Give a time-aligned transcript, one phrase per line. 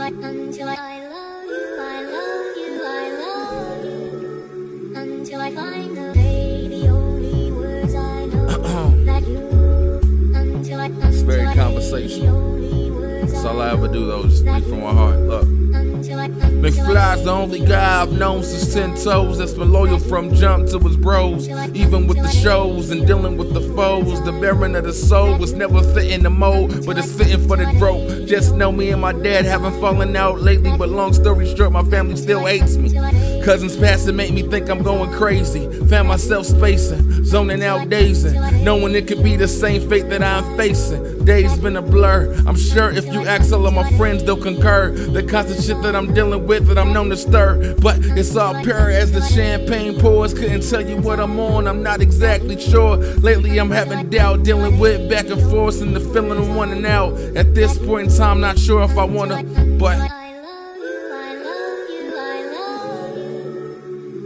[0.00, 4.92] I, until I, I love you, I love you, I love you.
[4.96, 8.46] Until I find the day, the only words I know
[9.04, 9.38] that you.
[10.34, 12.57] Until I, until very I, conversational.
[13.58, 15.18] All I ever do though, just speak from my heart.
[15.20, 15.46] Look.
[16.58, 20.78] McFly's the only guy I've known since 10 toes that's been loyal from jump to
[20.78, 21.48] his bros.
[21.74, 25.52] Even with the shows and dealing with the foes, the bearing of the soul was
[25.52, 28.26] never fitting the mold, but it's fitting for the growth.
[28.26, 31.84] Just know me and my dad haven't fallen out lately, but long story short, my
[31.84, 32.92] family still hates me.
[33.44, 35.68] Cousins passing make me think I'm going crazy.
[35.86, 40.56] Found myself spacing, zoning out, dazing, knowing it could be the same fate that I'm
[40.56, 41.24] facing.
[41.26, 42.34] Days been a blur.
[42.46, 44.92] I'm sure if you ask all of my friends, they'll concur.
[44.92, 47.74] The constant shit that I'm dealing with that I'm known to stir.
[47.82, 50.32] But it's all pure as the champagne pours.
[50.32, 52.96] Couldn't tell you what I'm on, I'm not exactly sure.
[52.96, 57.12] Lately I'm having doubt, dealing with back and forth and the feeling of wanting out.
[57.36, 59.42] At this point in time, not sure if I wanna,
[59.78, 59.98] but.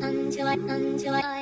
[0.03, 1.42] Until I, until I,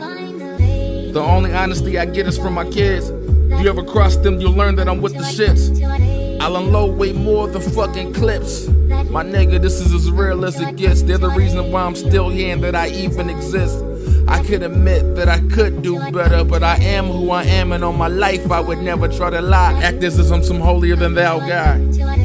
[0.00, 3.08] the only honesty I get is from my kids.
[3.08, 5.80] If you ever cross them, you'll learn that I'm with the shits.
[6.40, 8.68] I'll unload way more than fucking clips.
[9.10, 11.02] My nigga, this is as real as it gets.
[11.02, 13.84] They're the reason why I'm still here and that I even exist.
[14.28, 17.84] I could admit that I could do better, but I am who I am, and
[17.84, 19.72] on my life I would never try to lie.
[19.82, 21.74] Act as if I'm some holier than thou guy.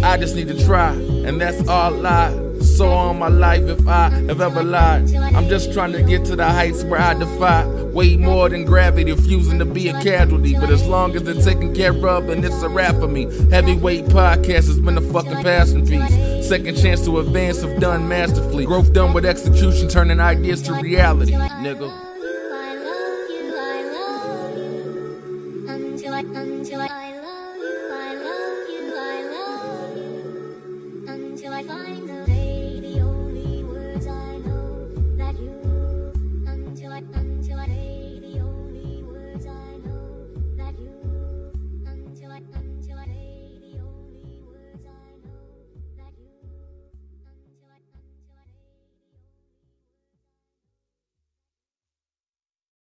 [0.03, 0.93] I just need to try,
[1.25, 2.43] and that's all I.
[2.61, 6.35] So on my life, if I have ever lied, I'm just trying to get to
[6.35, 10.53] the heights where I defy way more than gravity, refusing to be a casualty.
[10.53, 13.23] But as long as they're taken care of, then it's a wrap for me.
[13.49, 16.47] Heavyweight podcast has been a fucking passion piece.
[16.47, 18.65] Second chance to advance, have done masterfully.
[18.65, 21.91] Growth done with execution, turning ideas to reality, nigga.
[25.67, 27.04] Until I, until I,